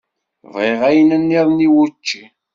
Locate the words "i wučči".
1.67-2.23